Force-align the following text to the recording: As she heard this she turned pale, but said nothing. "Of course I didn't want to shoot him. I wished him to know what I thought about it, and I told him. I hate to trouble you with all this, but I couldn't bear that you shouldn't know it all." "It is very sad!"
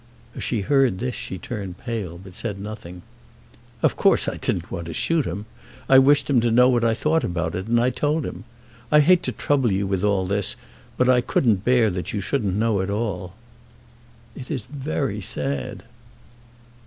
As 0.35 0.43
she 0.43 0.61
heard 0.61 0.97
this 0.97 1.13
she 1.13 1.37
turned 1.37 1.77
pale, 1.77 2.17
but 2.17 2.33
said 2.33 2.59
nothing. 2.59 3.03
"Of 3.83 3.95
course 3.95 4.27
I 4.27 4.33
didn't 4.37 4.71
want 4.71 4.87
to 4.87 4.93
shoot 4.95 5.25
him. 5.27 5.45
I 5.87 5.99
wished 5.99 6.27
him 6.27 6.41
to 6.41 6.49
know 6.49 6.67
what 6.69 6.83
I 6.83 6.95
thought 6.95 7.23
about 7.23 7.53
it, 7.53 7.67
and 7.67 7.79
I 7.79 7.91
told 7.91 8.25
him. 8.25 8.43
I 8.91 8.99
hate 9.01 9.21
to 9.21 9.31
trouble 9.31 9.71
you 9.71 9.85
with 9.85 10.03
all 10.03 10.25
this, 10.25 10.55
but 10.97 11.07
I 11.07 11.21
couldn't 11.21 11.63
bear 11.63 11.91
that 11.91 12.13
you 12.13 12.19
shouldn't 12.19 12.55
know 12.55 12.79
it 12.79 12.89
all." 12.89 13.35
"It 14.35 14.49
is 14.49 14.65
very 14.65 15.21
sad!" 15.21 15.83